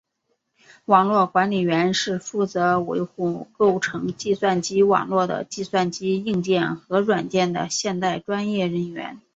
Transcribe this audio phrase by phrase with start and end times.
[0.85, 9.21] 网络管理员是负责维护构成计算机网络的计算机硬件和软件的现代专业人员。